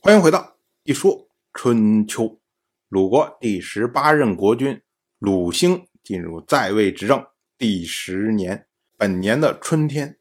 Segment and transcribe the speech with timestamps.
[0.00, 2.40] 欢迎回到一说春秋。
[2.88, 4.80] 鲁国第十八任国君
[5.18, 7.26] 鲁兴进入在位执政
[7.58, 10.16] 第十年，本年的春天，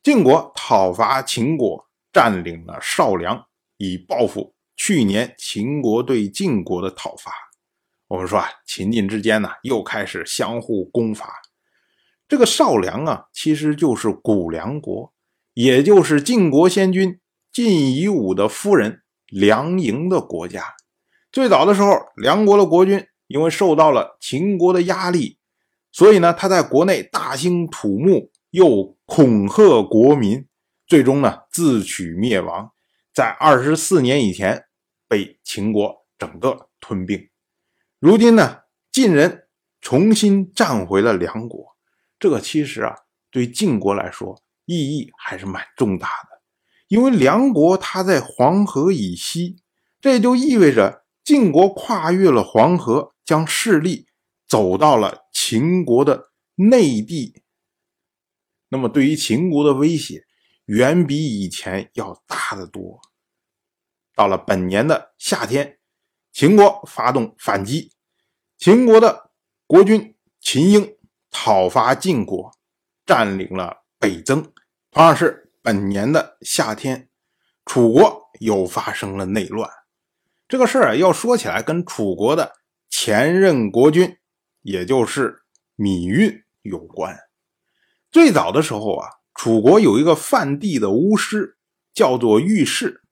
[0.00, 3.44] 晋国讨伐秦国，占领了少梁，
[3.78, 7.32] 以报复去年秦国对晋国的讨伐。
[8.06, 11.42] 我们说啊，秦晋之间呢，又开始相互攻伐。
[12.28, 15.12] 这个少梁啊，其实就是古梁国，
[15.54, 17.18] 也就是晋国先君
[17.52, 19.02] 晋夷吾的夫人
[19.38, 20.74] 梁营的国家。
[21.30, 25.38] 最早的时候，梁国的国君因为受到了秦国的压力，
[25.92, 30.46] 所以呢，他在国内大兴土木，又恐吓国民，
[30.86, 32.72] 最终呢自取灭亡，
[33.12, 34.64] 在二十四年以前
[35.06, 37.28] 被秦国整个吞并。
[37.98, 38.60] 如今呢，
[38.90, 39.48] 晋人
[39.82, 41.76] 重新占回了梁国，
[42.18, 42.96] 这个其实啊，
[43.30, 46.35] 对晋国来说意义还是蛮重大的，
[46.88, 49.62] 因为梁国它在黄河以西，
[50.00, 51.04] 这就意味着。
[51.24, 54.06] 晋国跨越了黄河，将势力
[54.46, 57.42] 走到了秦国的内地。
[58.68, 60.24] 那么，对于秦国的威胁
[60.66, 63.00] 远比以前要大得多。
[64.14, 65.80] 到了本年的夏天，
[66.32, 67.90] 秦国发动反击，
[68.56, 69.32] 秦国的
[69.66, 70.96] 国君秦婴
[71.32, 72.52] 讨伐晋国，
[73.04, 74.52] 占领了北增。
[74.92, 77.08] 同样是本年的夏天，
[77.64, 79.68] 楚国又发生了内乱。
[80.46, 82.52] 这个事儿啊，要说起来，跟楚国的
[82.88, 84.16] 前任国君，
[84.62, 85.42] 也就是
[85.76, 87.18] 芈运有关。
[88.12, 91.58] 最早的时候啊，楚国有一个范地的巫师，
[91.92, 93.02] 叫做尉氏。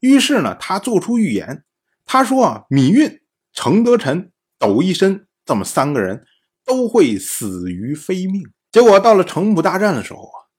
[0.00, 1.64] 尉氏呢，他做出预言，
[2.04, 3.22] 他说啊，芈运、
[3.54, 6.26] 程德臣、斗一身这么三个人
[6.66, 8.42] 都会死于非命。
[8.70, 10.52] 结果到了城濮大战的时候啊，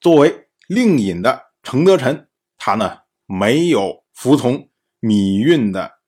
[0.00, 4.70] 作为令尹的程德臣，他呢没有服从。
[5.02, 5.98] 芈运的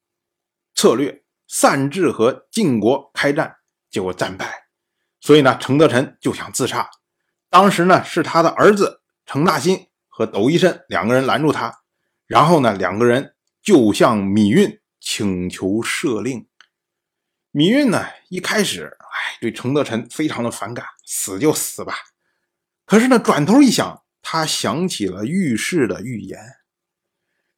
[0.74, 3.58] 策略擅自和晋国开战，
[3.90, 4.64] 结果战败，
[5.20, 6.90] 所以呢，程德臣就想自杀。
[7.48, 11.80] 当时呢，是他的儿子程大新和斗一申两个人拦住他，
[12.26, 16.48] 然后呢，两个人就向芈运请求赦令。
[17.52, 21.94] 芈运呢，一开始哎，对程德臣非常的反感，死就死吧。
[22.84, 26.38] 可是呢，转头一想，他想起了御史的预言。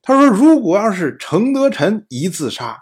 [0.03, 2.79] 他说：“如果要是程德臣一自杀，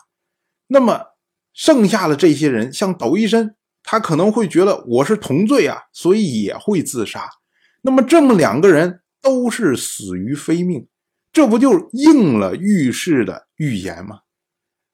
[0.66, 1.16] 那么
[1.54, 7.30] 剩下的这些人，像抖一身，他可能会觉得我是同罪啊，所以也会自杀。
[7.80, 10.86] 那么这么两个人都是死于非命，
[11.32, 14.20] 这不就应了御史的预言吗？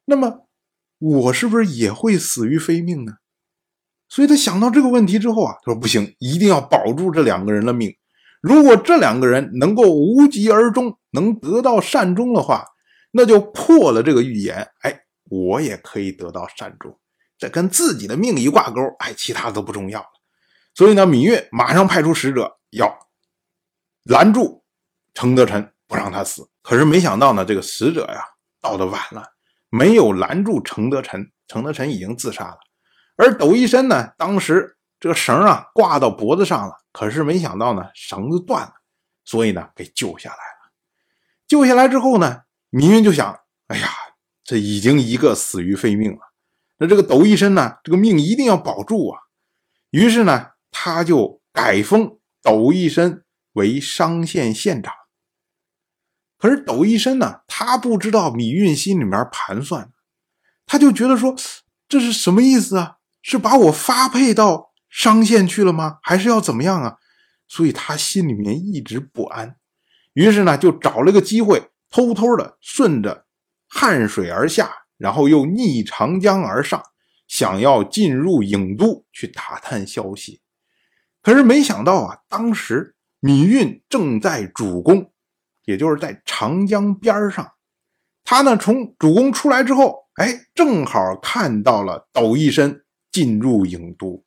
[0.04, 0.46] 那么
[1.00, 3.14] 我是不是也会死于非命呢？
[4.08, 7.92] 所以他想到这个问题之后啊，他说：不行，一定要保住这两个人的命。”
[8.44, 12.62] 如果这两个人能够无疾而终，能得到善终的话，
[13.10, 14.68] 那就破了这个预言。
[14.82, 15.00] 哎，
[15.30, 16.94] 我也可以得到善终，
[17.38, 20.06] 这跟自己的命一挂钩，哎，其他都不重要了。
[20.74, 22.94] 所以呢，芈月马上派出使者要
[24.02, 24.62] 拦住
[25.14, 26.46] 程德臣，不让他死。
[26.60, 28.22] 可是没想到呢，这个使者呀
[28.60, 29.24] 到的晚了，
[29.70, 32.58] 没有拦住程德臣，程德臣已经自杀了。
[33.16, 36.72] 而斗一申呢，当时这个绳啊挂到脖子上了。
[36.90, 38.72] 可是没想到呢，绳子断了，
[39.22, 40.72] 所以呢，给救下来了。
[41.46, 43.90] 救下来之后呢，芈运就想：哎呀，
[44.42, 46.20] 这已经一个死于非命了，
[46.78, 49.20] 那这个抖一身呢，这个命一定要保住啊。
[49.90, 54.90] 于是呢，他就改封抖一身为商县县长。
[56.38, 59.92] 可是抖一身呢，他不知道米运心里面盘算，
[60.64, 61.36] 他就觉得说，
[61.86, 62.96] 这是什么意思啊？
[63.20, 64.72] 是把我发配到？
[64.94, 65.98] 商县去了吗？
[66.02, 66.98] 还是要怎么样啊？
[67.48, 69.56] 所以他心里面一直不安，
[70.12, 73.26] 于是呢，就找了个机会，偷偷的顺着
[73.68, 76.80] 汉水而下，然后又逆长江而上，
[77.26, 80.40] 想要进入郢都去打探消息。
[81.20, 85.10] 可是没想到啊，当时芈运正在主攻，
[85.64, 87.52] 也就是在长江边上。
[88.22, 94.22] 他呢，从主攻出来之后，哎，正好看到了斗一身进入郢都。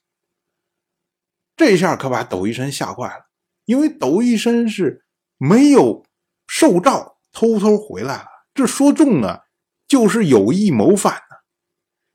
[1.57, 3.25] 这下可把斗一申吓坏了，
[3.65, 5.03] 因为斗一申是
[5.37, 6.05] 没有
[6.45, 8.27] 受诏，偷偷回来了。
[8.53, 9.45] 这说中了，
[9.87, 11.37] 就是有意谋反呢。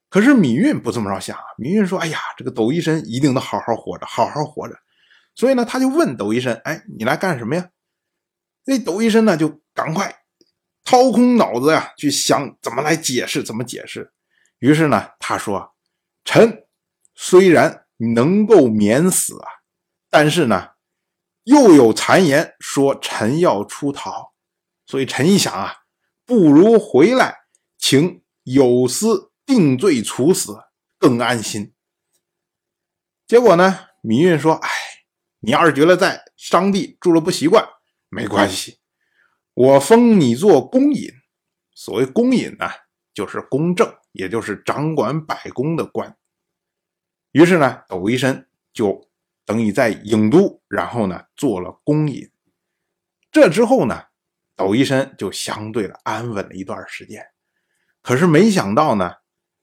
[0.08, 4.76] 可是芈运不这么着想啊，芈运说：“哎呀，这个斗一申一定得好好活着，好好活着。”
[5.34, 7.70] 所以呢，他就问斗一申：“哎，你来干什么呀？”
[8.64, 10.22] 那斗一申呢，就赶快
[10.84, 14.12] 掏空脑子呀，去想怎么来解释，怎么解释。
[14.60, 15.74] 于是呢，他说
[16.24, 16.64] ：“臣
[17.16, 17.80] 虽然。”
[18.14, 19.48] 能够免死啊，
[20.10, 20.70] 但是呢，
[21.44, 24.32] 又有谗言说臣要出逃，
[24.86, 25.82] 所以臣一想啊，
[26.24, 27.42] 不如回来，
[27.78, 30.56] 请有司定罪处死，
[30.98, 31.72] 更安心。”
[33.26, 34.68] 结果呢，芈运说：“哎，
[35.40, 37.66] 你要是觉得在商地住了不习惯，
[38.08, 38.80] 没关系，
[39.54, 41.10] 我封你做公尹。
[41.74, 42.68] 所谓公尹呢，
[43.14, 46.16] 就是公正，也就是掌管百宫的官。
[47.32, 49.10] 于是呢，窦医生就
[49.44, 52.30] 等于在郢都，然后呢，做了公尹。
[53.30, 54.04] 这之后呢，
[54.54, 57.26] 窦医生就相对的安稳了一段时间。
[58.02, 59.14] 可是没想到呢，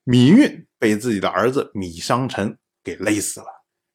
[0.06, 3.48] 芈运被自己的儿子芈商臣给勒死了。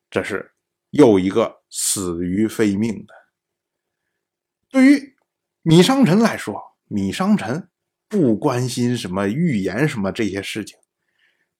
[0.08, 0.52] 这是
[0.90, 3.14] 又一个死于非命的。
[4.68, 5.16] 对于
[5.64, 7.68] 芈商臣来说，芈商臣
[8.08, 10.78] 不关心什么预言什么这些事情，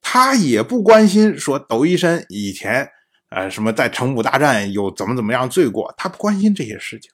[0.06, 2.87] 他也不关心说窦医生以前
[3.31, 7.11] 呃什么在成武大战有怎么怎么样罪过，他不关心这些事情，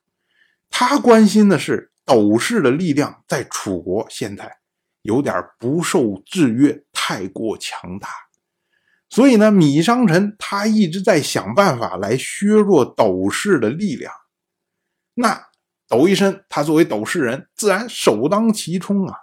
[0.69, 4.59] 他关心的是斗氏的力量在楚国现在
[5.03, 8.09] 有点不受制约，太过强大。
[9.09, 14.13] 所以呢，芈商臣他一直在想办法来削弱斗氏的力量。
[15.15, 15.47] 那
[15.89, 19.15] 斗医生他作为斗氏人，自然首当其冲啊。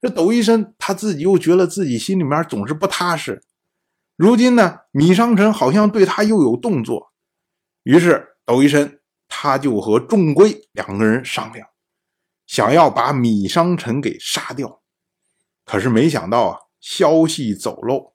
[0.00, 3.42] 这抖一身他自己又觉得自己心里面总是不踏实。
[4.16, 7.12] 如今呢，芈商臣好像对他又有动作，
[7.82, 11.68] 于是抖一身他就和仲圭两个人商量，
[12.46, 14.80] 想要把米商臣给杀掉。
[15.64, 18.14] 可是没想到啊，消息走漏。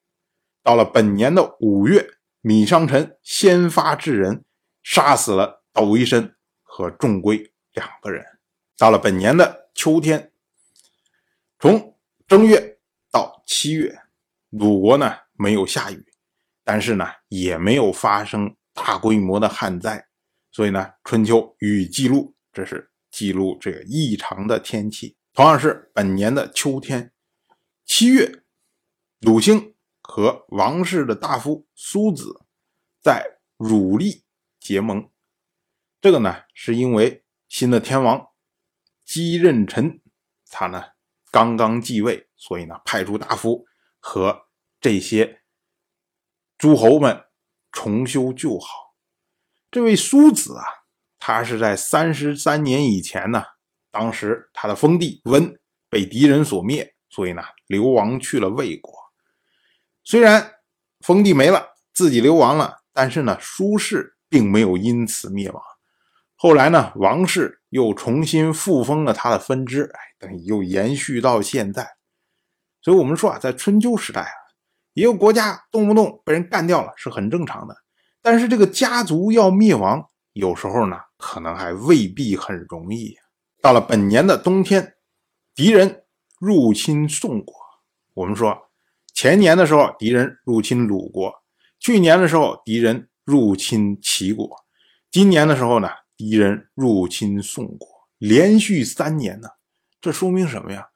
[0.62, 2.08] 到了本年的五月，
[2.42, 4.44] 米商臣先发制人，
[4.84, 6.34] 杀死了窦医生
[6.64, 8.26] 和仲圭两个人。
[8.78, 10.32] 到了本年的秋天，
[11.60, 11.98] 从
[12.28, 12.80] 正月
[13.12, 14.02] 到七月，
[14.50, 16.06] 鲁国呢没有下雨，
[16.64, 20.08] 但是呢也没有发生大规模的旱灾，
[20.52, 25.18] 所以呢春秋雨记录，这是记录这个异常的天气。
[25.34, 27.12] 同样是本年的秋天，
[27.86, 28.44] 七月，
[29.22, 29.74] 鲁兴。
[30.08, 32.46] 和王氏的大夫苏子
[33.02, 34.24] 在汝利
[34.60, 35.10] 结盟，
[36.00, 38.28] 这个呢是因为新的天王
[39.04, 40.00] 姬任臣
[40.48, 40.90] 他呢
[41.36, 43.66] 刚刚继位，所以呢派出大夫
[44.00, 44.48] 和
[44.80, 45.42] 这些
[46.58, 47.26] 诸侯们
[47.74, 48.96] 重修旧好。
[49.70, 50.64] 这位苏子啊，
[51.20, 53.44] 他是在三十三年以前呢，
[53.92, 55.54] 当时他的封地温
[55.90, 58.94] 被敌人所灭，所以呢流亡去了魏国。
[60.06, 60.54] 虽然
[61.02, 65.62] 封地没了，自己流亡了，但是呢，苏氏并没有因此灭亡。
[66.46, 71.96] 后来呢，王氏又重新复封了他的分支，哎，等于又延续到现在。
[72.84, 74.30] 所以，我们说啊，在春秋时代啊，
[74.94, 77.76] 一个国家动不动被人干掉了是很正常的。
[78.22, 83.16] 但是，这个家族要灭亡，有时候呢，可能还未必很容易。
[83.60, 84.94] 到了本年的冬天，
[85.56, 86.04] 敌人
[86.40, 87.56] 入侵宋国，
[88.14, 88.56] 我们说。
[89.16, 91.32] 前年的时候，敌人入侵鲁国；
[91.80, 94.46] 去年的时候，敌人入侵齐国；
[95.10, 97.88] 今年的时候呢，敌人入侵宋国。
[98.18, 99.50] 连续三年呢，
[100.00, 100.90] 这说明什么呀？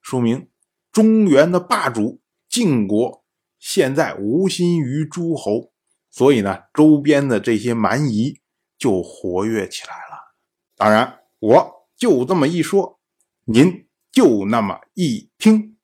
[0.00, 0.50] 说明
[0.92, 3.24] 中原的霸主晋国
[3.58, 5.72] 现在无心于诸侯，
[6.10, 8.40] 所以呢，周边的这些蛮夷
[8.78, 10.34] 就活跃起来了。
[10.76, 13.00] 当然，我就这么一说，
[13.44, 15.76] 您就那么一听，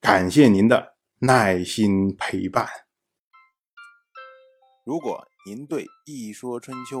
[0.00, 0.96] 感谢您的。
[1.20, 2.68] 耐心陪伴。
[4.84, 7.00] 如果您对《一说春秋》